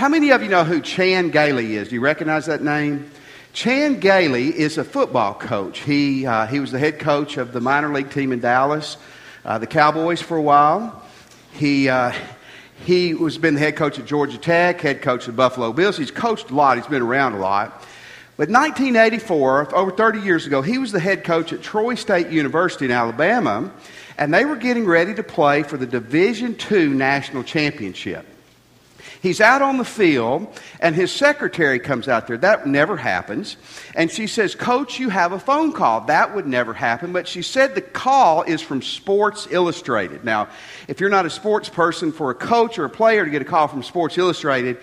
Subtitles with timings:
[0.00, 1.90] how many of you know who Chan Gailey is?
[1.90, 3.10] Do you recognize that name?
[3.52, 5.80] Chan Gailey is a football coach.
[5.80, 8.96] He, uh, he was the head coach of the minor league team in Dallas,
[9.44, 11.02] uh, the Cowboys, for a while.
[11.52, 12.14] He, uh,
[12.86, 15.98] he was been the head coach at Georgia Tech, head coach of Buffalo Bills.
[15.98, 16.78] He's coached a lot.
[16.78, 17.86] He's been around a lot.
[18.38, 22.86] But 1984, over 30 years ago, he was the head coach at Troy State University
[22.86, 23.70] in Alabama,
[24.16, 28.24] and they were getting ready to play for the Division II national championship.
[29.22, 30.48] He's out on the field,
[30.80, 32.38] and his secretary comes out there.
[32.38, 33.58] That never happens.
[33.94, 36.02] And she says, Coach, you have a phone call.
[36.02, 37.12] That would never happen.
[37.12, 40.24] But she said the call is from Sports Illustrated.
[40.24, 40.48] Now,
[40.88, 43.44] if you're not a sports person, for a coach or a player to get a
[43.44, 44.78] call from Sports Illustrated,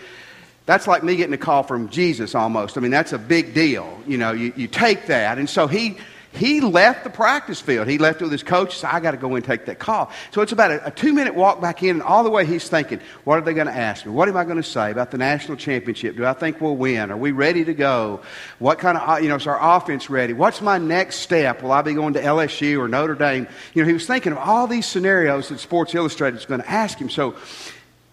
[0.68, 2.78] that's like me getting a call from Jesus almost.
[2.78, 4.00] I mean, that's a big deal.
[4.06, 5.40] You know, you, you take that.
[5.40, 5.98] And so he
[6.38, 7.88] he left the practice field.
[7.88, 8.84] He left with his coach.
[8.84, 10.12] I got to go in and take that call.
[10.32, 12.70] So it's about a, a two minute walk back in, and all the way he's
[12.70, 14.12] thinking, what are they going to ask me?
[14.12, 16.16] What am I going to say about the national championship?
[16.16, 17.12] Do I think we'll win?
[17.12, 18.22] Are we ready to go?
[18.60, 20.34] What kind of, uh, you know, is our offense ready?
[20.34, 21.62] What's my next step?
[21.62, 23.48] Will I be going to LSU or Notre Dame?
[23.74, 26.70] You know, he was thinking of all these scenarios that Sports Illustrated is going to
[26.70, 27.10] ask him.
[27.10, 27.36] So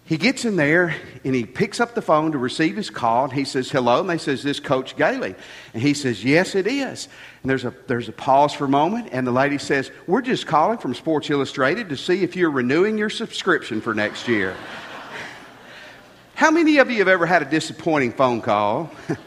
[0.05, 3.23] he gets in there and he picks up the phone to receive his call.
[3.23, 4.01] And he says hello.
[4.01, 5.33] And they says this coach gailey.
[5.73, 7.09] And he says yes it is.
[7.41, 9.09] And there's a, there's a pause for a moment.
[9.11, 12.99] And the lady says we're just calling from sports illustrated to see if you're renewing
[12.99, 14.55] your subscription for next year.
[16.35, 18.91] How many of you have ever had a disappointing phone call?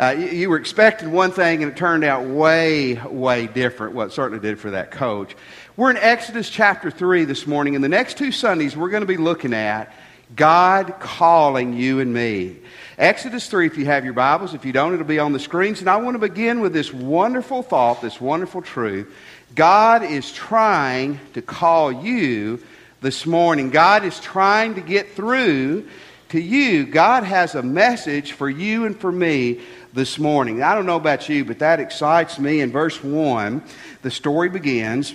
[0.00, 4.08] Uh, you, you, were expecting one thing and it turned out way way different well
[4.08, 5.34] certainly did for that coach
[5.78, 9.06] we're in Exodus chapter 3 this morning, and the next two Sundays we're going to
[9.06, 9.94] be looking at
[10.34, 12.56] God calling you and me.
[12.98, 14.54] Exodus 3, if you have your Bibles.
[14.54, 15.78] If you don't, it'll be on the screens.
[15.78, 19.14] And I want to begin with this wonderful thought, this wonderful truth.
[19.54, 22.60] God is trying to call you
[23.00, 23.70] this morning.
[23.70, 25.86] God is trying to get through
[26.30, 26.86] to you.
[26.86, 29.60] God has a message for you and for me
[29.92, 30.60] this morning.
[30.60, 32.62] I don't know about you, but that excites me.
[32.62, 33.62] In verse 1,
[34.02, 35.14] the story begins.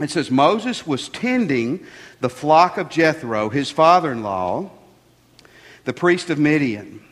[0.00, 1.86] It says Moses was tending
[2.20, 4.70] the flock of Jethro, his father in law,
[5.84, 7.02] the priest of Midian.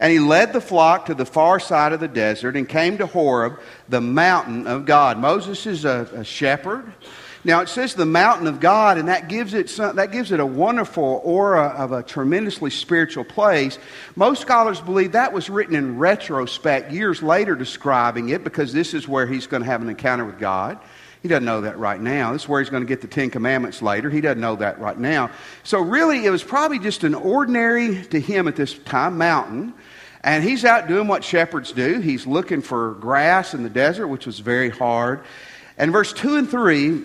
[0.00, 3.06] And he led the flock to the far side of the desert and came to
[3.06, 3.58] Horeb,
[3.88, 5.18] the mountain of God.
[5.18, 6.92] Moses is a, a shepherd.
[7.44, 10.40] Now it says the mountain of God, and that gives it some, that gives it
[10.40, 13.78] a wonderful aura of a tremendously spiritual place.
[14.16, 19.06] Most scholars believe that was written in retrospect, years later, describing it because this is
[19.06, 20.78] where he's going to have an encounter with God.
[21.26, 22.32] He doesn't know that right now.
[22.32, 24.08] This is where he's going to get the Ten Commandments later.
[24.08, 25.32] He doesn't know that right now.
[25.64, 29.74] So, really, it was probably just an ordinary, to him at this time, mountain.
[30.22, 31.98] And he's out doing what shepherds do.
[31.98, 35.24] He's looking for grass in the desert, which was very hard.
[35.76, 37.02] And verse 2 and 3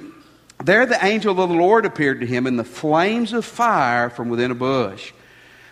[0.63, 4.29] there the angel of the Lord appeared to him in the flames of fire from
[4.29, 5.13] within a bush.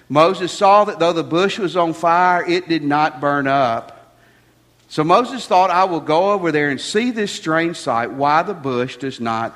[0.10, 3.99] Moses saw that though the bush was on fire, it did not burn up.
[4.90, 8.56] So Moses thought, I will go over there and see this strange sight, why the
[8.56, 9.56] bush does not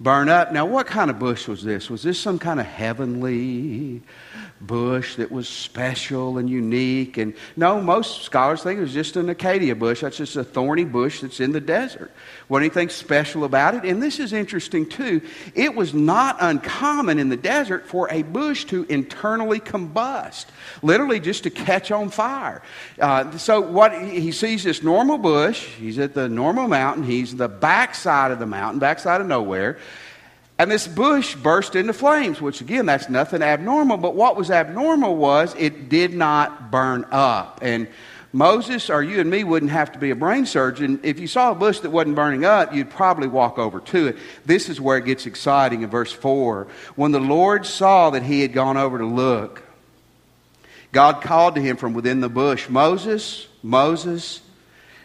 [0.00, 0.52] burn up.
[0.52, 1.90] Now, what kind of bush was this?
[1.90, 4.02] Was this some kind of heavenly
[4.60, 7.16] bush that was special and unique.
[7.16, 10.00] And no, most scholars think it was just an acacia bush.
[10.00, 12.10] That's just a thorny bush that's in the desert.
[12.48, 13.84] What anything special about it?
[13.84, 15.20] And this is interesting too.
[15.54, 20.46] It was not uncommon in the desert for a bush to internally combust,
[20.82, 22.62] literally just to catch on fire.
[23.00, 25.66] Uh, so what he sees this normal bush.
[25.76, 27.04] He's at the normal mountain.
[27.04, 29.78] He's the backside of the mountain, backside of nowhere.
[30.58, 33.96] And this bush burst into flames, which again, that's nothing abnormal.
[33.96, 37.60] But what was abnormal was it did not burn up.
[37.62, 37.86] And
[38.32, 41.00] Moses or you and me wouldn't have to be a brain surgeon.
[41.02, 44.16] If you saw a bush that wasn't burning up, you'd probably walk over to it.
[44.44, 46.66] This is where it gets exciting in verse 4.
[46.96, 49.62] When the Lord saw that he had gone over to look,
[50.92, 54.40] God called to him from within the bush, Moses, Moses.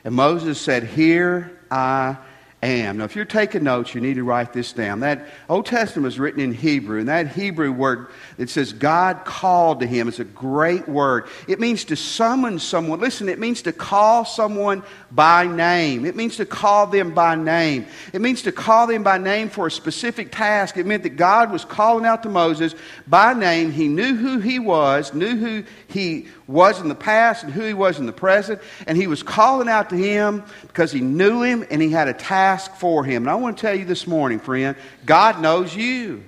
[0.03, 2.18] And Moses said, Here I
[2.66, 2.97] am.
[2.97, 5.01] Now, if you're taking notes, you need to write this down.
[5.01, 8.07] That Old Testament is written in Hebrew, and that Hebrew word
[8.38, 11.27] that says God called to him is a great word.
[11.48, 13.00] It means to summon someone.
[13.00, 16.06] Listen, it means to call someone by name.
[16.06, 17.86] It means to call them by name.
[18.13, 20.77] It means to call them by name for a specific task.
[20.77, 22.75] It meant that God was calling out to Moses
[23.07, 23.71] by name.
[23.71, 27.74] He knew who he was, knew who he was in the past and who he
[27.74, 31.66] was in the present, and he was calling out to him because he knew him
[31.69, 33.24] and he had a task for him.
[33.24, 34.75] And I want to tell you this morning, friend,
[35.06, 36.24] God knows you.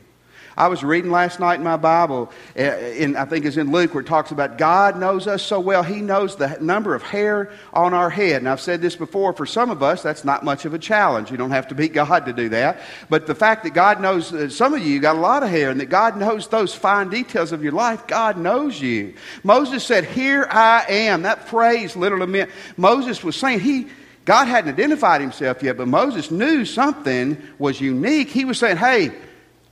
[0.57, 3.93] I was reading last night in my Bible, uh, in, I think it's in Luke,
[3.93, 7.51] where it talks about God knows us so well, He knows the number of hair
[7.73, 8.37] on our head.
[8.37, 11.29] And I've said this before, for some of us, that's not much of a challenge.
[11.29, 12.79] You don't have to beat God to do that.
[13.09, 15.69] But the fact that God knows, uh, some of you got a lot of hair,
[15.71, 19.13] and that God knows those fine details of your life, God knows you.
[19.43, 21.23] Moses said, Here I am.
[21.23, 23.87] That phrase literally meant Moses was saying, He
[24.25, 28.29] God hadn't identified himself yet, but Moses knew something was unique.
[28.29, 29.11] He was saying, Hey,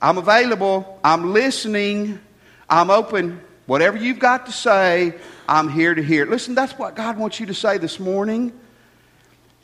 [0.04, 1.00] I'm available.
[1.02, 2.20] I'm listening.
[2.68, 3.40] I'm open.
[3.64, 5.14] Whatever you've got to say,
[5.48, 6.26] I'm here to hear.
[6.26, 8.52] Listen, that's what God wants you to say this morning.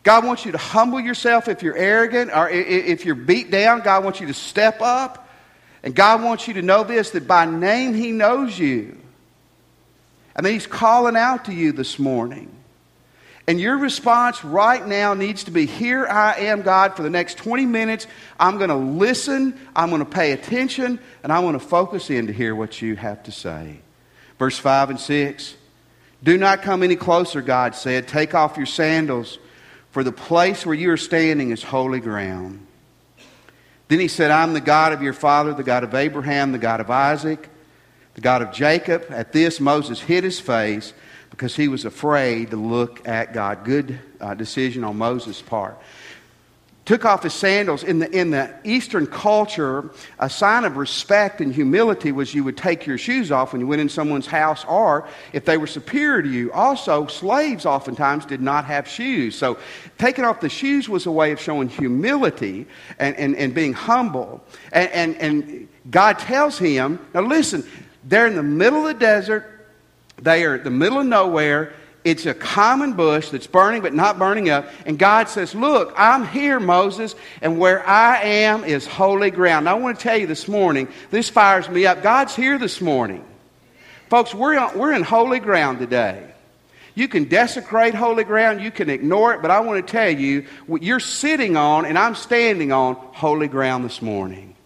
[0.03, 3.83] God wants you to humble yourself if you're arrogant or if you're beat down.
[3.83, 5.29] God wants you to step up.
[5.83, 8.99] And God wants you to know this that by name He knows you.
[10.35, 12.60] And that He's calling out to you this morning.
[13.51, 17.37] And your response right now needs to be Here I am, God, for the next
[17.39, 18.07] 20 minutes.
[18.39, 22.29] I'm going to listen, I'm going to pay attention, and I want to focus in
[22.29, 23.81] to hear what you have to say.
[24.39, 25.57] Verse 5 and 6
[26.23, 28.07] Do not come any closer, God said.
[28.07, 29.41] Take off your sandals,
[29.91, 32.65] for the place where you are standing is holy ground.
[33.89, 36.79] Then he said, I'm the God of your father, the God of Abraham, the God
[36.79, 37.49] of Isaac,
[38.15, 39.07] the God of Jacob.
[39.11, 40.93] At this, Moses hid his face
[41.31, 43.65] because he was afraid to look at God.
[43.65, 45.79] Good uh, decision on Moses' part.
[46.87, 47.85] Took off his sandals.
[47.85, 52.57] In the, in the Eastern culture, a sign of respect and humility was you would
[52.57, 56.21] take your shoes off when you went in someone's house, or if they were superior
[56.21, 56.51] to you.
[56.53, 59.37] Also, slaves oftentimes did not have shoes.
[59.37, 59.57] So,
[59.99, 62.67] taking off the shoes was a way of showing humility
[62.99, 64.43] and, and, and being humble.
[64.73, 67.65] And, and, and God tells him, now listen,
[68.05, 69.60] they're in the middle of the desert
[70.21, 71.73] they are in the middle of nowhere.
[72.03, 74.71] It's a common bush that's burning but not burning up.
[74.87, 79.69] And God says, Look, I'm here, Moses, and where I am is holy ground.
[79.69, 82.03] I want to tell you this morning, this fires me up.
[82.03, 83.25] God's here this morning.
[84.09, 86.27] Folks, we're, on, we're in holy ground today.
[86.95, 90.47] You can desecrate holy ground, you can ignore it, but I want to tell you,
[90.67, 94.57] what you're sitting on and I'm standing on holy ground this morning.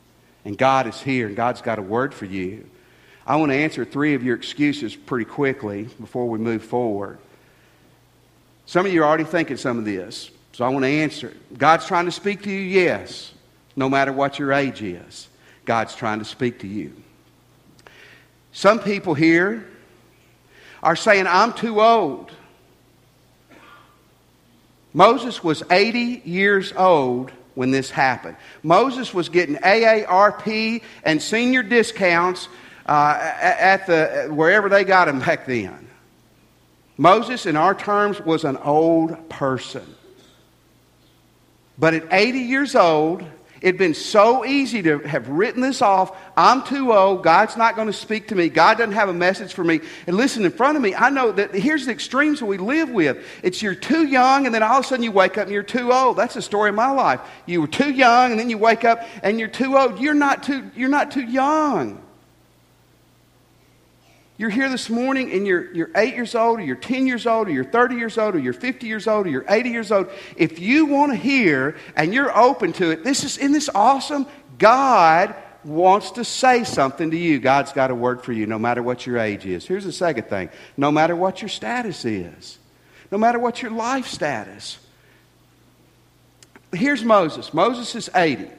[0.44, 2.68] And God is here, and God's got a word for you.
[3.26, 7.18] I want to answer three of your excuses pretty quickly before we move forward.
[8.66, 11.58] Some of you are already thinking some of this, so I want to answer it.
[11.58, 13.32] God's trying to speak to you, yes,
[13.76, 15.28] no matter what your age is.
[15.64, 16.92] God's trying to speak to you.
[18.52, 19.66] Some people here
[20.82, 22.30] are saying, I'm too old.
[24.92, 28.36] Moses was 80 years old when this happened.
[28.62, 32.48] Moses was getting AARP and senior discounts
[32.86, 35.88] uh, at the, wherever they got him back then.
[36.96, 39.94] Moses, in our terms, was an old person.
[41.76, 43.24] But at 80 years old,
[43.64, 46.14] It'd been so easy to have written this off.
[46.36, 47.22] I'm too old.
[47.22, 48.50] God's not going to speak to me.
[48.50, 49.80] God doesn't have a message for me.
[50.06, 52.90] And listen, in front of me, I know that here's the extremes that we live
[52.90, 53.24] with.
[53.42, 55.62] It's you're too young, and then all of a sudden you wake up and you're
[55.62, 56.18] too old.
[56.18, 57.22] That's the story of my life.
[57.46, 59.98] You were too young, and then you wake up and you're too old.
[59.98, 62.03] You're not too, you're not too young.
[64.36, 67.46] You're here this morning and you're, you're 8 years old, or you're 10 years old,
[67.46, 70.08] or you're 30 years old, or you're 50 years old, or you're 80 years old.
[70.36, 74.26] If you want to hear and you're open to it, this is, isn't this awesome?
[74.58, 77.38] God wants to say something to you.
[77.38, 79.66] God's got a word for you, no matter what your age is.
[79.66, 82.58] Here's the second thing no matter what your status is,
[83.12, 84.78] no matter what your life status.
[86.72, 87.54] Here's Moses.
[87.54, 88.50] Moses is 80.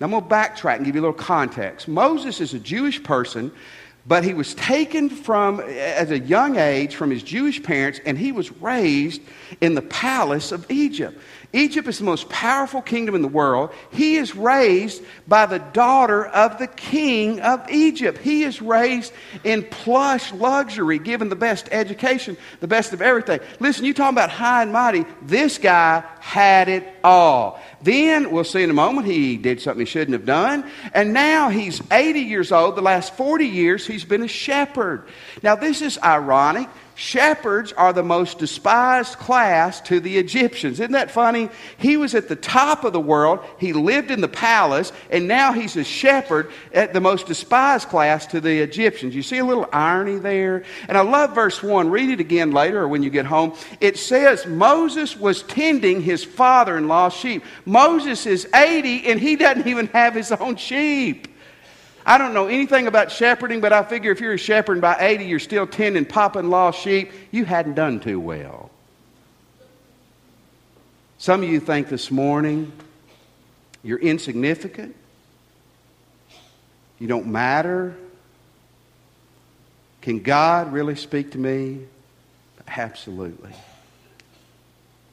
[0.00, 1.88] Now I'm going to backtrack and give you a little context.
[1.88, 3.50] Moses is a Jewish person
[4.06, 8.32] but he was taken from, as a young age, from his Jewish parents, and he
[8.32, 9.22] was raised
[9.60, 11.18] in the palace of Egypt.
[11.54, 13.70] Egypt is the most powerful kingdom in the world.
[13.92, 18.18] He is raised by the daughter of the king of Egypt.
[18.18, 19.12] He is raised
[19.44, 23.38] in plush luxury, given the best education, the best of everything.
[23.60, 25.04] Listen, you talking about high and mighty.
[25.22, 27.60] This guy had it all.
[27.84, 30.64] Then, we'll see in a moment, he did something he shouldn't have done.
[30.94, 32.76] And now he's 80 years old.
[32.76, 35.06] The last 40 years, he's been a shepherd.
[35.42, 40.78] Now, this is ironic Shepherds are the most despised class to the Egyptians.
[40.78, 41.48] Isn't that funny?
[41.76, 45.52] He was at the top of the world, he lived in the palace, and now
[45.52, 49.14] he's a shepherd at the most despised class to the Egyptians.
[49.14, 50.64] You see a little irony there?
[50.88, 51.90] And I love verse 1.
[51.90, 53.54] Read it again later or when you get home.
[53.80, 57.42] It says Moses was tending his father in law's sheep.
[57.64, 61.33] Moses is 80 and he doesn't even have his own sheep.
[62.06, 65.24] I don't know anything about shepherding, but I figure if you're a shepherd by 80,
[65.24, 66.06] you're still tending
[66.36, 68.70] in law sheep, you hadn't done too well.
[71.18, 72.72] Some of you think this morning
[73.82, 74.94] you're insignificant.
[76.98, 77.96] You don't matter.
[80.02, 81.86] Can God really speak to me?
[82.68, 83.52] Absolutely.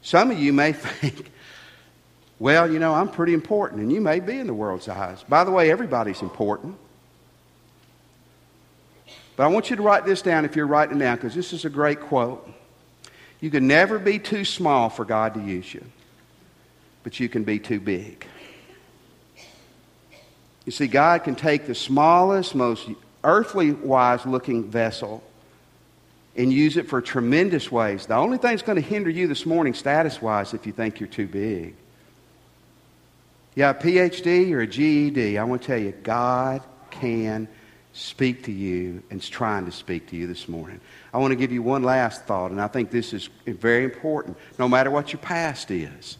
[0.01, 1.31] Some of you may think,
[2.39, 5.23] well, you know, I'm pretty important, and you may be in the world's eyes.
[5.29, 6.75] By the way, everybody's important.
[9.35, 11.53] But I want you to write this down if you're writing it down, because this
[11.53, 12.47] is a great quote.
[13.39, 15.83] You can never be too small for God to use you,
[17.03, 18.25] but you can be too big.
[20.65, 22.87] You see, God can take the smallest, most
[23.23, 25.23] earthly wise looking vessel
[26.35, 28.05] and use it for tremendous ways.
[28.05, 30.99] The only thing that's going to hinder you this morning, status wise, if you think
[30.99, 31.75] you're too big.
[33.55, 37.47] Yeah, a PhD or a GED, I want to tell you, God can
[37.93, 40.79] speak to you and is trying to speak to you this morning.
[41.13, 44.37] I want to give you one last thought, and I think this is very important,
[44.57, 46.17] no matter what your past is.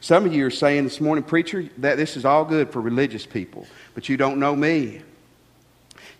[0.00, 3.24] Some of you are saying this morning, preacher, that this is all good for religious
[3.24, 5.00] people, but you don't know me.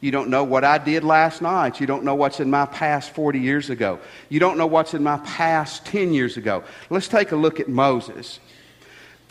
[0.00, 1.80] You don't know what I did last night.
[1.80, 4.00] You don't know what's in my past 40 years ago.
[4.28, 6.64] You don't know what's in my past 10 years ago.
[6.90, 8.40] Let's take a look at Moses.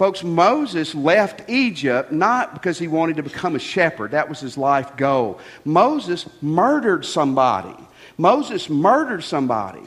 [0.03, 4.12] Folks, Moses left Egypt not because he wanted to become a shepherd.
[4.12, 5.39] That was his life goal.
[5.63, 7.74] Moses murdered somebody.
[8.17, 9.79] Moses murdered somebody.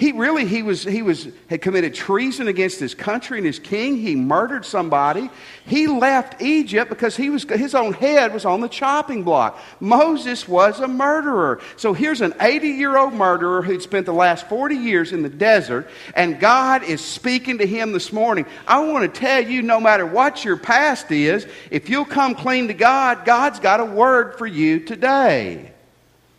[0.00, 3.98] He really he was he was had committed treason against his country and his king.
[3.98, 5.28] He murdered somebody.
[5.66, 9.60] He left Egypt because he was his own head was on the chopping block.
[9.78, 11.60] Moses was a murderer.
[11.76, 16.40] So here's an 80-year-old murderer who'd spent the last 40 years in the desert and
[16.40, 18.46] God is speaking to him this morning.
[18.66, 22.68] I want to tell you no matter what your past is, if you'll come clean
[22.68, 25.72] to God, God's got a word for you today.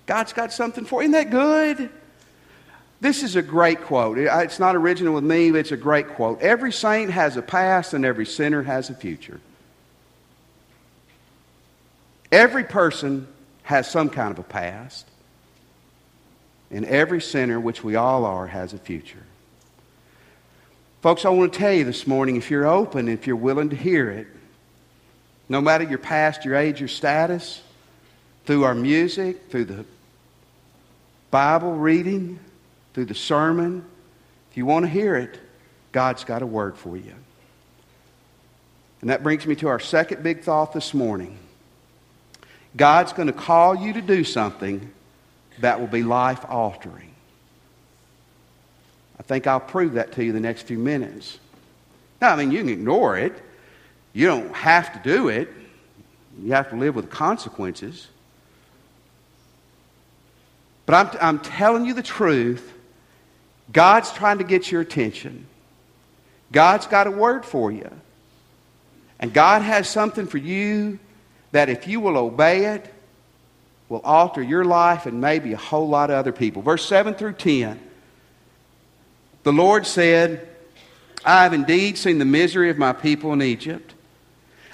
[0.08, 1.10] God's got something for you.
[1.10, 1.92] Isn't that good?
[3.02, 4.20] This is a great quote.
[4.20, 6.40] It's not original with me, but it's a great quote.
[6.40, 9.42] Every saint has a past and every sinner has a future.
[12.32, 13.28] Every person
[13.64, 15.08] has some kind of a past,
[16.70, 19.24] and every sinner, which we all are, has a future.
[21.02, 23.76] Folks, I want to tell you this morning if you're open, if you're willing to
[23.76, 24.28] hear it,
[25.50, 27.62] no matter your past, your age, your status,
[28.46, 29.86] through our music, through the
[31.32, 32.40] Bible reading,
[32.94, 33.86] through the sermon.
[34.50, 35.40] If you want to hear it,
[35.92, 37.16] God's got a word for you.
[39.02, 41.38] And that brings me to our second big thought this morning.
[42.76, 44.92] God's going to call you to do something
[45.60, 47.12] that will be life altering.
[49.20, 51.38] I think I'll prove that to you the next few minutes.
[52.22, 53.34] Now, I mean, you can ignore it.
[54.14, 55.50] You don't have to do it.
[56.42, 58.08] You have to live with consequences.
[60.86, 62.71] But I'm, I'm telling you the truth.
[63.72, 65.48] God's trying to get your attention.
[66.52, 67.90] God's got a word for you.
[69.20, 71.00] And God has something for you
[71.52, 72.92] that if you will obey it,
[73.88, 76.62] will alter your life and maybe a whole lot of other people.
[76.62, 77.80] Verse 7 through 10.
[79.44, 80.48] The Lord said,
[81.26, 83.94] I have indeed seen the misery of my people in Egypt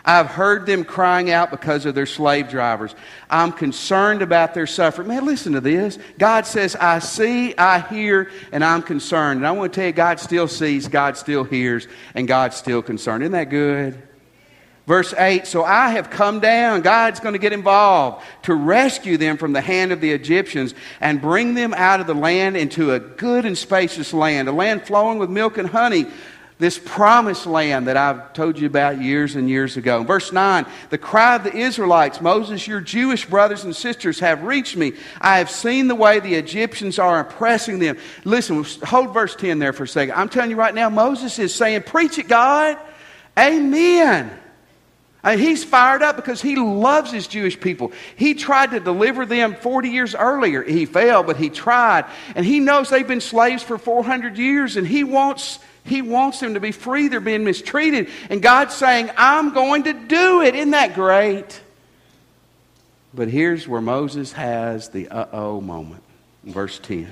[0.08, 2.96] I've heard them crying out because of their slave drivers.
[3.30, 5.10] I'm concerned about their suffering.
[5.10, 6.00] Man, listen to this.
[6.18, 9.40] God says, I see, I hear, and I'm concerned.
[9.40, 12.82] And I want to tell you, God still sees, God still hears, and God's still
[12.82, 13.24] concerned.
[13.24, 14.02] Isn't that good?
[14.88, 19.36] Verse 8 So I have come down, God's going to get involved to rescue them
[19.36, 23.00] from the hand of the Egyptians and bring them out of the land into a
[23.02, 26.06] good and spacious land, a land flowing with milk and honey
[26.60, 30.04] this promised land that I've told you about years and years ago.
[30.04, 34.76] Verse 9, the cry of the Israelites, Moses, your Jewish brothers and sisters have reached
[34.76, 34.94] me.
[35.22, 37.98] I have seen the way the Egyptians are oppressing them.
[38.24, 40.16] Listen, hold verse 10 there for a second.
[40.16, 42.78] I'm telling you right now, Moses is saying, Preach it, God.
[43.38, 44.32] Amen.
[45.24, 47.92] I mean, he's fired up because he loves his Jewish people.
[48.16, 50.64] He tried to deliver them 40 years earlier.
[50.64, 52.06] He failed, but he tried.
[52.36, 56.54] And he knows they've been slaves for 400 years, and he wants he wants them
[56.56, 57.08] to be free.
[57.08, 58.10] They're being mistreated.
[58.30, 60.54] And God's saying, I'm going to do it.
[60.54, 61.62] Isn't that great?
[63.14, 66.04] But here's where Moses has the uh oh moment.
[66.44, 67.08] Verse 10.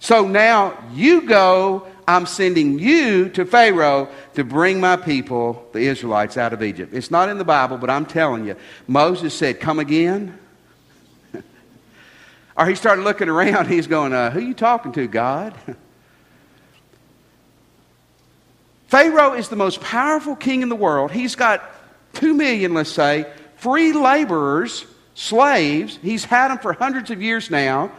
[0.00, 6.36] So now you go, I'm sending you to Pharaoh to bring my people, the Israelites,
[6.36, 6.92] out of Egypt.
[6.94, 8.56] It's not in the Bible, but I'm telling you.
[8.86, 10.38] Moses said, Come again.
[12.56, 13.66] or he started looking around.
[13.70, 15.54] He's going, uh, Who are you talking to, God?
[18.88, 21.10] Pharaoh is the most powerful king in the world.
[21.10, 21.62] He's got
[22.12, 25.98] two million, let's say, free laborers, slaves.
[26.02, 27.90] He's had them for hundreds of years now.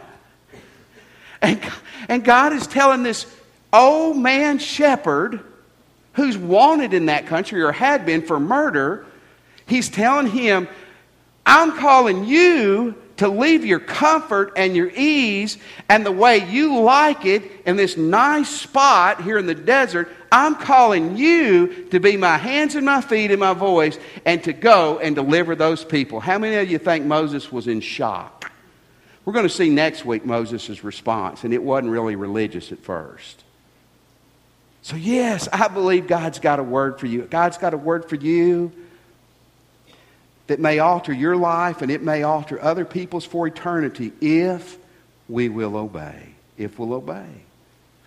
[1.42, 1.60] And,
[2.08, 3.26] and God is telling this
[3.74, 5.40] old man shepherd
[6.14, 9.04] who's wanted in that country or had been for murder,
[9.66, 10.68] He's telling him,
[11.46, 17.24] I'm calling you to leave your comfort and your ease and the way you like
[17.24, 20.10] it in this nice spot here in the desert.
[20.32, 24.52] I'm calling you to be my hands and my feet and my voice and to
[24.52, 26.18] go and deliver those people.
[26.18, 28.50] How many of you think Moses was in shock?
[29.24, 33.43] We're going to see next week Moses' response, and it wasn't really religious at first.
[34.84, 37.22] So, yes, I believe God's got a word for you.
[37.22, 38.70] God's got a word for you
[40.46, 44.76] that may alter your life and it may alter other people's for eternity if
[45.26, 46.34] we will obey.
[46.58, 47.24] If we'll obey.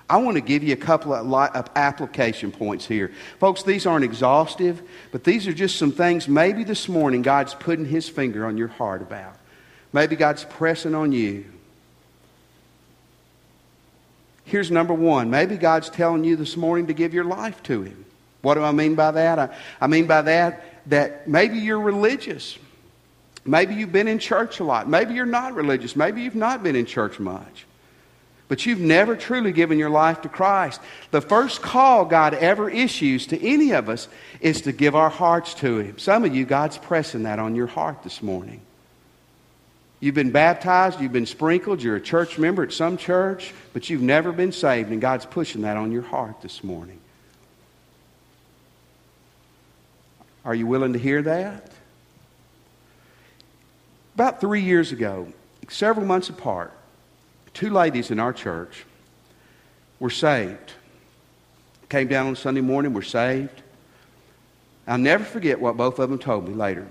[0.08, 3.12] I want to give you a couple of application points here.
[3.40, 4.80] Folks, these aren't exhaustive,
[5.12, 8.68] but these are just some things maybe this morning God's putting his finger on your
[8.68, 9.36] heart about.
[9.94, 11.46] Maybe God's pressing on you.
[14.48, 15.30] Here's number one.
[15.30, 18.06] Maybe God's telling you this morning to give your life to him.
[18.42, 19.40] What do I mean by that?
[19.40, 22.58] I, I mean by that that maybe you're religious.
[23.44, 24.88] Maybe you've been in church a lot.
[24.88, 25.98] Maybe you're not religious.
[25.98, 27.66] Maybe you've not been in church much.
[28.48, 30.80] But you've never truly given your life to Christ.
[31.12, 34.08] The first call God ever issues to any of us
[34.40, 36.00] is to give our hearts to Him.
[36.00, 38.62] Some of you, God's pressing that on your heart this morning.
[40.00, 44.02] You've been baptized, you've been sprinkled, you're a church member at some church, but you've
[44.02, 47.00] never been saved, and God's pushing that on your heart this morning.
[50.46, 51.72] Are you willing to hear that?
[54.14, 55.28] About three years ago,
[55.68, 56.72] several months apart,
[57.54, 58.86] two ladies in our church
[60.00, 60.74] were saved.
[61.90, 63.64] Came down on Sunday morning, were saved.
[64.88, 66.88] I'll never forget what both of them told me later.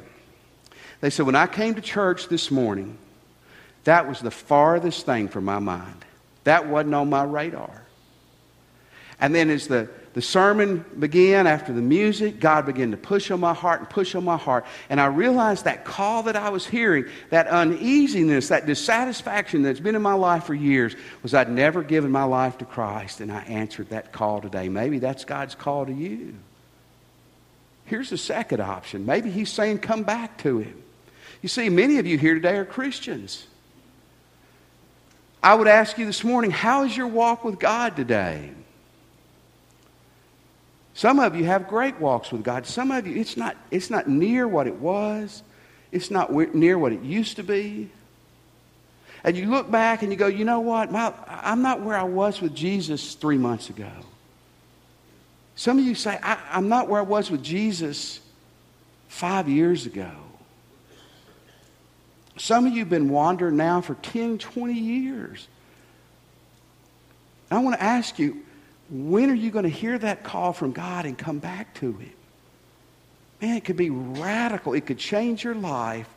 [1.01, 2.99] They said, When I came to church this morning,
[3.85, 6.05] that was the farthest thing from my mind.
[6.45, 7.83] That wasn't on my radar.
[9.21, 12.41] And then as the the sermon began after the music.
[12.41, 14.65] God began to push on my heart and push on my heart.
[14.89, 19.95] And I realized that call that I was hearing, that uneasiness, that dissatisfaction that's been
[19.95, 23.21] in my life for years, was I'd never given my life to Christ.
[23.21, 24.71] And I answered that call today.
[24.71, 26.33] Maybe that's God's call to you.
[27.85, 29.05] Here's the second option.
[29.05, 30.83] Maybe He's saying, come back to Him.
[31.43, 33.47] You see, many of you here today are Christians.
[35.43, 38.51] I would ask you this morning, how is your walk with God today?
[40.95, 42.67] Some of you have great walks with God.
[42.67, 45.43] Some of you, it's not, it's not near what it was.
[45.93, 47.91] It's not near what it used to be.
[49.23, 50.91] And you look back and you go, you know what?
[50.91, 53.91] My, I'm not where I was with Jesus three months ago.
[55.55, 58.21] Some of you say, I, I'm not where I was with Jesus
[59.09, 60.11] five years ago.
[62.37, 65.49] Some of you have been wandering now for 10, 20 years.
[67.51, 68.43] I want to ask you,
[68.91, 72.13] when are you going to hear that call from God and come back to Him?
[73.41, 74.75] Man, it could be radical.
[74.75, 76.09] It could change your life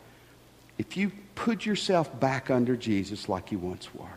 [0.78, 4.08] if you put yourself back under Jesus like you once were.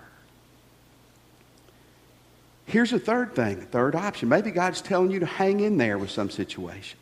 [2.66, 4.28] Here's a third thing, a third option.
[4.28, 6.98] Maybe God's telling you to hang in there with some situation.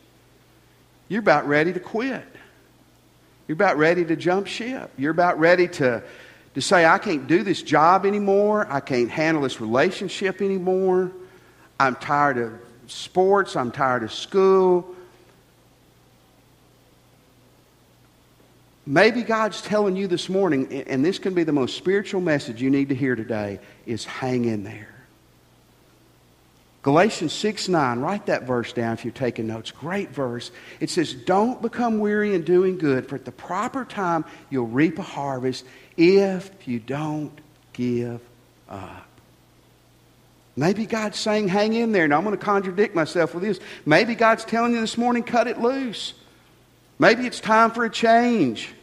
[1.07, 2.25] You're about ready to quit.
[3.51, 4.91] You're about ready to jump ship.
[4.97, 6.01] You're about ready to,
[6.53, 8.65] to say, I can't do this job anymore.
[8.69, 11.11] I can't handle this relationship anymore.
[11.77, 12.53] I'm tired of
[12.87, 13.57] sports.
[13.57, 14.95] I'm tired of school.
[18.85, 22.69] Maybe God's telling you this morning, and this can be the most spiritual message you
[22.69, 24.90] need to hear today, is hang in there.
[26.83, 29.71] Galatians 6 9, write that verse down if you're taking notes.
[29.71, 30.51] Great verse.
[30.79, 34.97] It says, Don't become weary in doing good, for at the proper time you'll reap
[34.97, 35.65] a harvest
[35.95, 37.39] if you don't
[37.73, 38.21] give
[38.67, 39.07] up.
[40.55, 42.07] Maybe God's saying, hang in there.
[42.07, 43.59] Now, I'm going to contradict myself with this.
[43.85, 46.13] Maybe God's telling you this morning, cut it loose.
[46.99, 48.73] Maybe it's time for a change.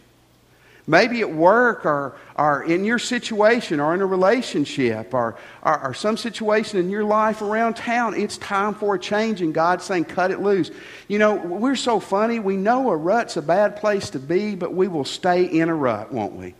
[0.88, 5.92] Maybe at work or, or in your situation or in a relationship or, or, or
[5.92, 10.06] some situation in your life around town, it's time for a change, and God's saying,
[10.06, 10.70] cut it loose.
[11.06, 12.38] You know, we're so funny.
[12.38, 15.74] We know a rut's a bad place to be, but we will stay in a
[15.74, 16.54] rut, won't we?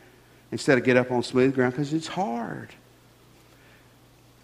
[0.52, 2.68] Instead of get up on smooth ground because it's hard.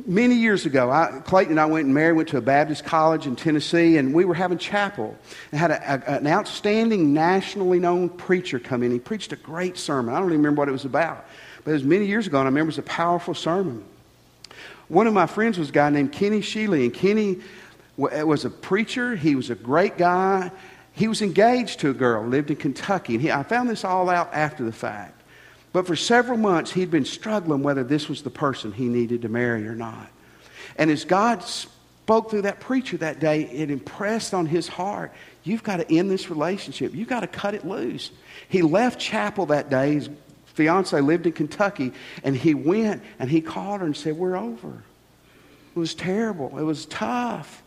[0.07, 3.29] Many years ago, I, Clayton and I went and Mary went to a Baptist college
[3.29, 5.17] in Tennessee, and we were having chapel.
[5.53, 8.91] And had a, a, an outstanding, nationally known preacher come in.
[8.91, 10.13] He preached a great sermon.
[10.13, 11.25] I don't even remember what it was about,
[11.63, 13.85] but it was many years ago, and I remember it was a powerful sermon.
[14.89, 17.39] One of my friends was a guy named Kenny Sheely, and Kenny
[18.11, 19.15] eh, was a preacher.
[19.15, 20.51] He was a great guy.
[20.93, 24.11] He was engaged to a girl, lived in Kentucky, and he, I found this all
[24.11, 25.23] out after the fact.
[25.75, 29.29] But for several months, he'd been struggling whether this was the person he needed to
[29.29, 30.09] marry or not.
[30.77, 35.13] And as God spoke through that preacher that day, it impressed on his heart
[35.45, 36.95] You've got to end this relationship.
[36.95, 38.11] You've got to cut it loose.
[38.49, 39.93] He left chapel that day.
[39.95, 40.09] His
[40.47, 41.93] fiance lived in Kentucky,
[42.25, 44.83] and he went and he called her and said, We're over.
[45.77, 46.59] It was terrible.
[46.59, 47.63] It was tough.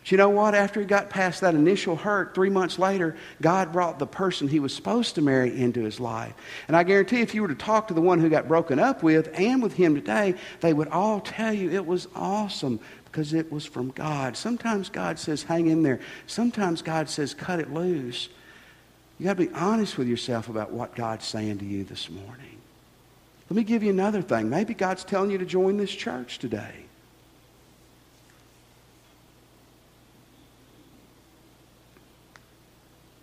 [0.00, 0.54] But you know what?
[0.54, 4.58] After he got past that initial hurt, three months later, God brought the person he
[4.58, 6.32] was supposed to marry into his life.
[6.68, 9.02] And I guarantee if you were to talk to the one who got broken up
[9.02, 13.52] with and with him today, they would all tell you it was awesome because it
[13.52, 14.36] was from God.
[14.36, 16.00] Sometimes God says, hang in there.
[16.26, 18.28] Sometimes God says, cut it loose.
[19.18, 22.56] You got to be honest with yourself about what God's saying to you this morning.
[23.50, 24.48] Let me give you another thing.
[24.48, 26.86] Maybe God's telling you to join this church today.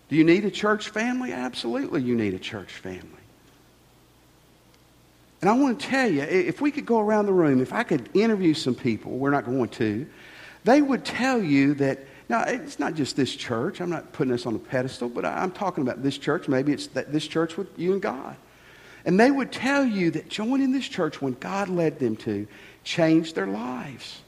[0.10, 1.34] Do you need a church family?
[1.34, 3.04] Absolutely, you need a church family.
[5.41, 7.84] And I want to tell you, if we could go around the room, if I
[7.84, 10.08] could interview some people, we're not going to,
[10.63, 13.80] they would tell you that, now, it's not just this church.
[13.80, 16.50] I'm not putting this on a pedestal, but I'm talking about this church.
[16.50, 18.36] Maybe it's that, this church with you and God.
[19.06, 22.46] And they would tell you that joining this church when God led them to
[22.84, 24.22] changed their lives.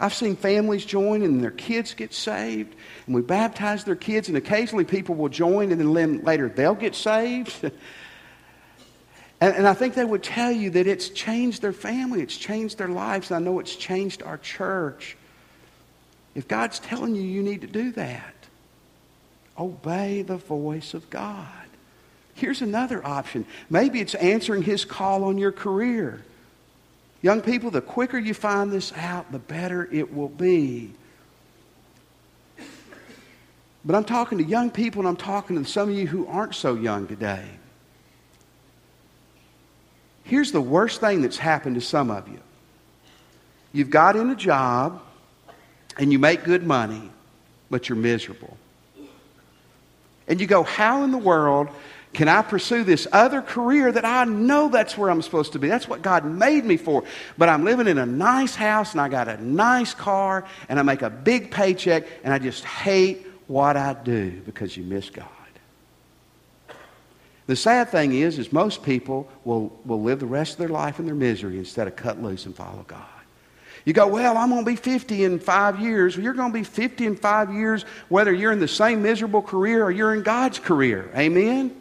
[0.00, 2.74] I've seen families join and their kids get saved,
[3.06, 6.94] and we baptize their kids, and occasionally people will join and then later they'll get
[6.94, 7.52] saved.
[7.64, 7.72] and,
[9.40, 12.88] and, I think they would tell you that it's changed their family, it's changed their
[12.88, 15.16] lives, I know it's changed our church.
[16.36, 18.34] If God's telling you you need to do that,
[19.58, 21.48] obey the voice of God.
[22.34, 23.46] Here's another option.
[23.68, 26.22] Maybe it's answering His call on your career.
[27.20, 30.92] Young people, the quicker you find this out, the better it will be.
[33.84, 36.54] But I'm talking to young people and I'm talking to some of you who aren't
[36.54, 37.46] so young today.
[40.24, 42.40] Here's the worst thing that's happened to some of you
[43.72, 45.02] you've got in a job
[45.98, 47.10] and you make good money,
[47.70, 48.56] but you're miserable.
[50.26, 51.68] And you go, How in the world
[52.12, 55.68] can I pursue this other career that I know that's where I'm supposed to be?
[55.68, 57.04] That's what God made me for.
[57.36, 60.82] But I'm living in a nice house and I got a nice car and I
[60.82, 65.26] make a big paycheck and I just hate what I do because you miss God.
[67.46, 70.98] The sad thing is, is most people will, will live the rest of their life
[70.98, 73.04] in their misery instead of cut loose and follow God.
[73.86, 76.14] You go, well, I'm going to be 50 in five years.
[76.14, 79.40] Well, you're going to be 50 in five years whether you're in the same miserable
[79.40, 81.10] career or you're in God's career.
[81.16, 81.74] Amen?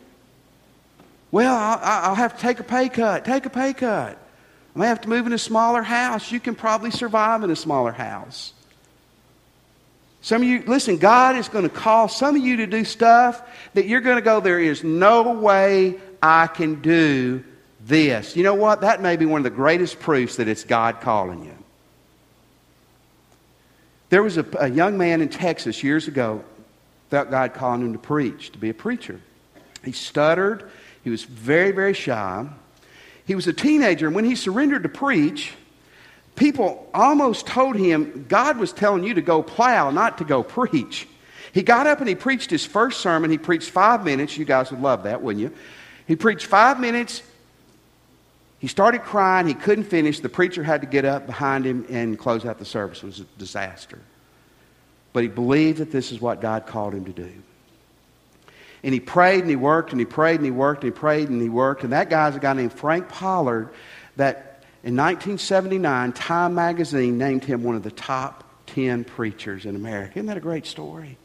[1.32, 3.26] Well, I'll, I'll have to take a pay cut.
[3.26, 4.18] Take a pay cut.
[4.76, 6.32] I may have to move in a smaller house.
[6.32, 8.54] You can probably survive in a smaller house.
[10.22, 13.42] Some of you, listen, God is going to call some of you to do stuff
[13.74, 17.44] that you're going to go, there is no way I can do
[17.82, 18.36] this.
[18.36, 18.82] You know what?
[18.82, 21.56] That may be one of the greatest proofs that it's God calling you.
[24.10, 26.44] There was a, a young man in Texas years ago,
[27.10, 29.22] felt God calling him to preach, to be a preacher.
[29.84, 30.70] He stuttered.
[31.08, 32.46] He was very, very shy.
[33.26, 35.54] He was a teenager, and when he surrendered to preach,
[36.36, 41.08] people almost told him God was telling you to go plow, not to go preach.
[41.54, 43.32] He got up and he preached his first sermon.
[43.32, 44.38] He preached five minutes.
[44.38, 45.54] You guys would love that, wouldn't you?
[46.10, 47.24] He preached five minutes.
[48.60, 49.48] He started crying.
[49.48, 50.20] He couldn't finish.
[50.20, 53.02] The preacher had to get up behind him and close out the service.
[53.02, 54.00] It was a disaster.
[55.14, 57.32] But he believed that this is what God called him to do.
[58.84, 61.30] And he prayed and he worked and he prayed and he worked and he prayed
[61.30, 61.84] and he worked.
[61.84, 63.70] And that guy's a guy named Frank Pollard
[64.16, 70.20] that in 1979, Time magazine named him one of the top 10 preachers in America.
[70.20, 71.18] Isn't that a great story?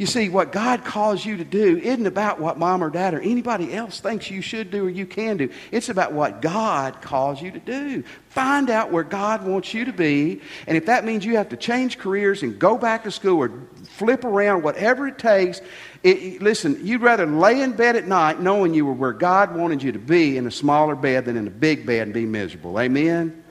[0.00, 3.20] You see, what God calls you to do isn't about what mom or dad or
[3.20, 5.50] anybody else thinks you should do or you can do.
[5.72, 8.02] It's about what God calls you to do.
[8.30, 10.40] Find out where God wants you to be.
[10.66, 13.52] And if that means you have to change careers and go back to school or
[13.90, 15.60] flip around, whatever it takes,
[16.02, 19.82] it, listen, you'd rather lay in bed at night knowing you were where God wanted
[19.82, 22.80] you to be in a smaller bed than in a big bed and be miserable.
[22.80, 23.44] Amen?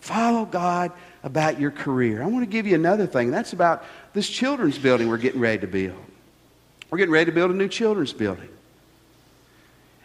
[0.00, 0.92] Follow God
[1.24, 2.22] about your career.
[2.22, 3.32] I want to give you another thing.
[3.32, 3.84] That's about
[4.16, 5.96] this children's building we're getting ready to build.
[6.90, 8.48] We're getting ready to build a new children's building.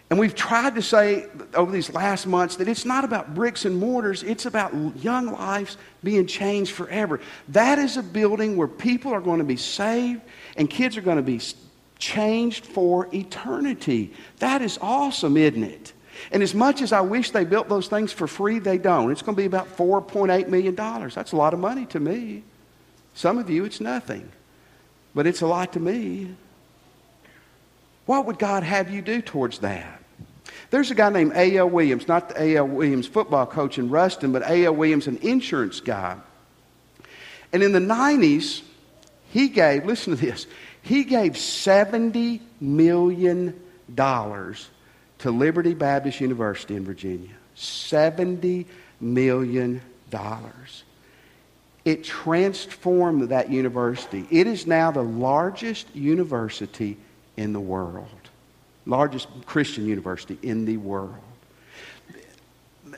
[0.10, 3.78] And we've tried to say over these last months that it's not about bricks and
[3.78, 7.22] mortars, it's about young lives being changed forever.
[7.48, 10.22] That is a building where people are going to be saved
[10.58, 11.40] and kids are going to be
[11.98, 14.14] changed for eternity.
[14.40, 15.94] That is awesome, isn't it?
[16.34, 19.12] And as much as I wish they built those things for free, they don't.
[19.12, 20.76] It's going to be about $4.8 million.
[20.76, 22.44] That's a lot of money to me.
[23.14, 24.32] Some of you, it's nothing.
[25.14, 26.36] But it's a lot to me.
[28.06, 30.02] What would God have you do towards that?
[30.70, 31.70] There's a guy named A.L.
[31.70, 32.68] Williams, not the A.L.
[32.68, 34.74] Williams football coach in Ruston, but A.L.
[34.74, 36.18] Williams, an insurance guy.
[37.52, 38.62] And in the 90s,
[39.32, 40.46] He gave, listen to this,
[40.82, 43.60] he gave $70 million
[43.96, 47.34] to Liberty Baptist University in Virginia.
[47.56, 48.66] $70
[49.00, 49.82] million.
[51.84, 54.28] It transformed that university.
[54.30, 56.98] It is now the largest university
[57.38, 58.08] in the world,
[58.86, 61.16] largest Christian university in the world.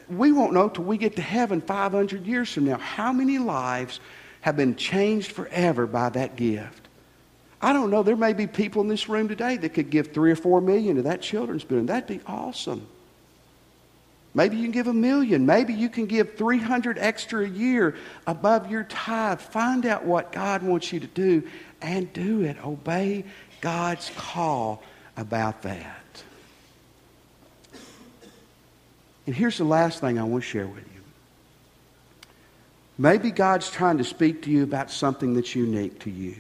[0.10, 4.00] We won't know till we get to heaven 500 years from now how many lives
[4.42, 6.90] have been changed forever by that gift.
[7.62, 8.04] I don't know.
[8.04, 10.98] There may be people in this room today that could give three or four million
[10.98, 11.86] to that children's building.
[11.86, 12.86] That'd be awesome.
[14.36, 15.46] Maybe you can give a million.
[15.46, 19.40] Maybe you can give 300 extra a year above your tithe.
[19.40, 21.44] Find out what God wants you to do
[21.82, 22.58] and do it.
[22.66, 23.26] Obey
[23.62, 24.82] God's call
[25.16, 26.24] about that.
[29.26, 31.02] And here's the last thing I want to share with you.
[32.98, 36.36] Maybe God's trying to speak to you about something that's unique to you.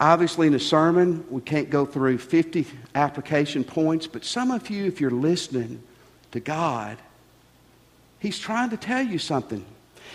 [0.00, 4.84] Obviously, in a sermon, we can't go through 50 application points, but some of you,
[4.84, 5.82] if you're listening
[6.30, 6.98] to God,
[8.20, 9.64] He's trying to tell you something.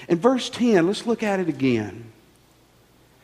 [0.07, 2.11] In verse 10, let's look at it again.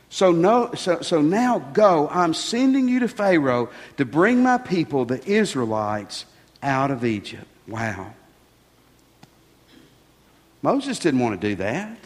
[0.10, 2.10] So, no, so, so now go.
[2.10, 6.26] I'm sending you to Pharaoh to bring my people, the Israelites,
[6.64, 7.46] out of Egypt.
[7.68, 8.14] Wow.
[10.62, 11.98] Moses didn't want to do that.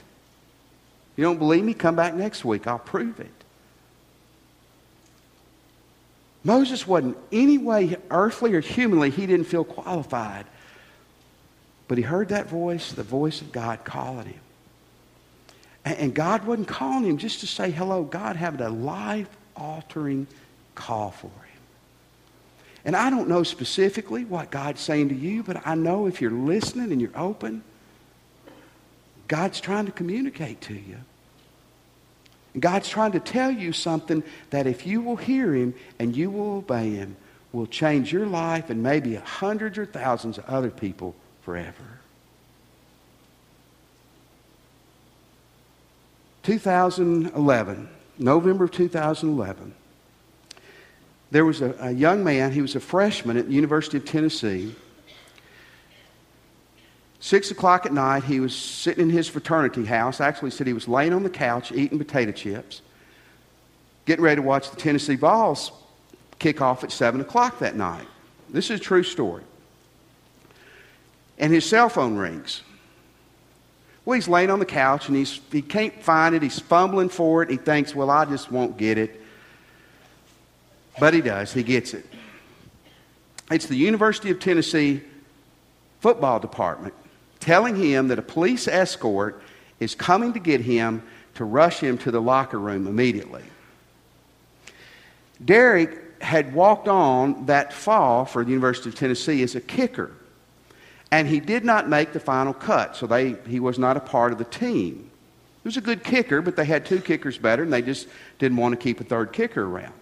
[1.16, 1.74] You don't believe me?
[1.74, 2.68] Come back next week.
[2.68, 3.43] I'll prove it.
[6.44, 10.46] Moses wasn't any way, earthly or humanly, he didn't feel qualified.
[11.88, 14.40] But he heard that voice, the voice of God calling him.
[15.86, 18.04] And God wasn't calling him just to say hello.
[18.04, 20.28] God had a life altering
[20.76, 21.34] call for him.
[22.86, 26.32] And I don't know specifically what God's saying to you, but I know if you're
[26.32, 27.64] listening and you're open,
[29.28, 30.98] God's trying to communicate to you.
[32.60, 36.58] God's trying to tell you something that if you will hear Him and you will
[36.58, 37.16] obey Him,
[37.52, 42.00] will change your life and maybe hundreds or thousands of other people forever.
[46.44, 47.90] 2011,
[48.20, 49.74] November of 2011,
[51.32, 54.76] there was a, a young man, he was a freshman at the University of Tennessee.
[57.24, 60.20] Six o'clock at night, he was sitting in his fraternity house.
[60.20, 62.82] Actually, said he was laying on the couch eating potato chips,
[64.06, 65.72] getting ready to watch the Tennessee Vols
[66.38, 68.06] kick off at 7 o'clock that night.
[68.50, 69.42] This is a true story.
[71.38, 72.62] And his cell phone rings.
[74.04, 76.42] Well, he's laying on the couch and he's, he can't find it.
[76.42, 77.50] He's fumbling for it.
[77.50, 79.22] He thinks, well, I just won't get it.
[81.00, 81.54] But he does.
[81.54, 82.06] He gets it.
[83.50, 85.04] It's the University of Tennessee
[86.02, 86.94] football department
[87.44, 89.42] telling him that a police escort
[89.80, 91.04] is coming to get him
[91.36, 93.44] to rush him to the locker room immediately.
[95.44, 100.12] Derek had walked on that fall for the University of Tennessee as a kicker,
[101.12, 104.32] and he did not make the final cut, so they, he was not a part
[104.32, 105.10] of the team.
[105.64, 108.08] He was a good kicker, but they had two kickers better, and they just
[108.40, 109.94] didn't want to keep a third kicker around.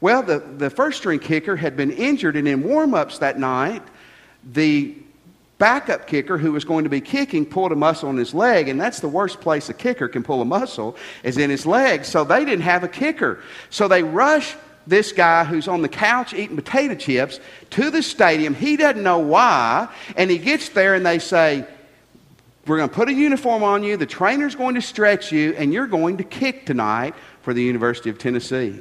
[0.00, 3.82] Well, the, the first string kicker had been injured, and in warm ups that night,
[4.52, 4.94] the
[5.58, 8.80] backup kicker who was going to be kicking pulled a muscle in his leg, and
[8.80, 12.04] that's the worst place a kicker can pull a muscle is in his leg.
[12.04, 13.40] So they didn't have a kicker.
[13.70, 14.54] So they rush
[14.86, 17.40] this guy who's on the couch eating potato chips
[17.70, 18.54] to the stadium.
[18.54, 21.66] He doesn't know why, and he gets there and they say,
[22.66, 25.72] We're going to put a uniform on you, the trainer's going to stretch you, and
[25.72, 28.80] you're going to kick tonight for the University of Tennessee.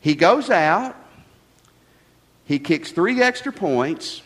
[0.00, 0.96] He goes out,
[2.46, 4.22] he kicks three extra points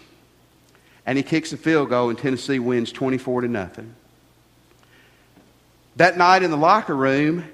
[1.06, 3.94] and he kicks a field goal, and Tennessee wins 24 to nothing.
[5.96, 7.44] That night in the locker room,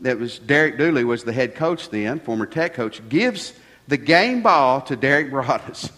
[0.00, 3.52] that was Derek Dooley was the head coach then, former tech coach, gives
[3.86, 5.90] the game ball to Derek Broaddus.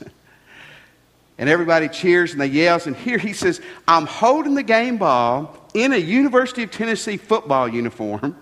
[1.39, 5.57] and everybody cheers and they yells, and here he says, I'm holding the game ball
[5.75, 8.37] in a University of Tennessee football uniform.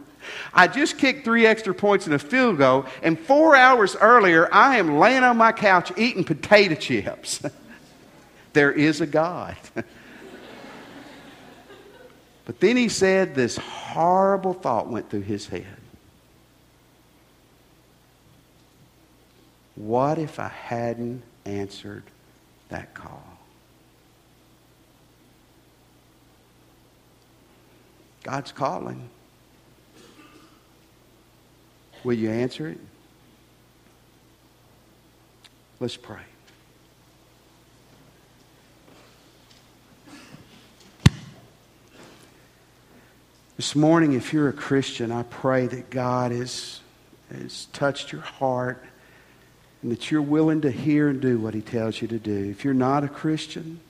[0.52, 4.78] I just kicked three extra points in a field goal, and four hours earlier, I
[4.78, 7.42] am laying on my couch eating potato chips.
[8.58, 9.56] there is a God.
[12.44, 15.76] but then he said this horrible thought went through his head.
[19.76, 22.02] What if I hadn't answered
[22.68, 23.22] that call?
[28.24, 29.08] God's calling.
[32.02, 32.80] Will you answer it?
[35.78, 36.24] Let's pray.
[43.58, 46.78] This morning, if you're a Christian, I pray that God has,
[47.32, 48.84] has touched your heart
[49.82, 52.50] and that you're willing to hear and do what He tells you to do.
[52.50, 53.80] If you're not a Christian,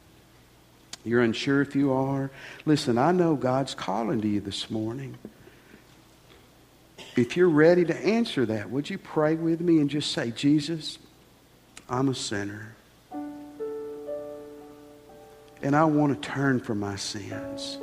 [1.05, 2.31] you're unsure if you are.
[2.65, 5.19] Listen, I know God's calling to you this morning.
[7.15, 10.99] If you're ready to answer that, would you pray with me and just say, Jesus,
[11.91, 12.75] I'm a sinner.
[15.63, 17.77] And I want to turn from my sins.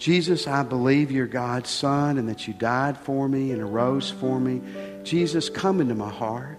[0.00, 4.40] Jesus, I believe you're God's Son and that you died for me and arose for
[4.40, 4.62] me.
[5.04, 6.56] Jesus, come into my heart.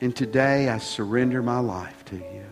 [0.00, 2.44] And today I surrender my life to you.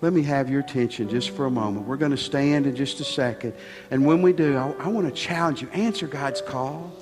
[0.00, 1.88] Let me have your attention just for a moment.
[1.88, 3.54] We're going to stand in just a second.
[3.90, 6.92] And when we do, I, I want to challenge you answer God's call.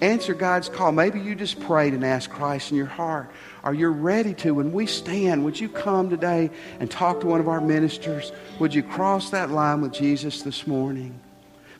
[0.00, 0.92] Answer God's call.
[0.92, 3.30] Maybe you just prayed and asked Christ in your heart.
[3.62, 4.54] Or you're ready to.
[4.54, 8.32] When we stand, would you come today and talk to one of our ministers?
[8.58, 11.20] Would you cross that line with Jesus this morning?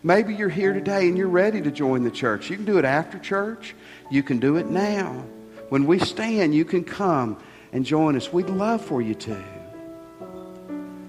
[0.02, 2.50] Maybe you're here today and you're ready to join the church.
[2.50, 3.74] You can do it after church.
[4.10, 5.24] You can do it now.
[5.70, 7.38] When we stand, you can come
[7.72, 8.32] and join us.
[8.32, 9.44] We'd love for you to.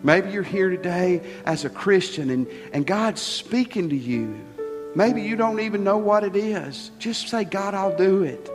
[0.04, 4.40] Maybe you're here today as a Christian and, and God's speaking to you.
[4.94, 6.92] Maybe you don't even know what it is.
[7.00, 8.50] Just say, God, I'll do it.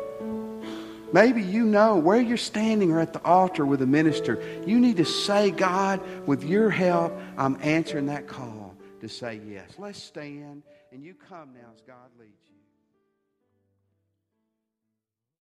[1.12, 4.42] Maybe you know where you're standing or at the altar with a minister.
[4.66, 9.70] You need to say, God, with your help, I'm answering that call to say yes.
[9.78, 12.55] Let's stand and you come now as God leads you.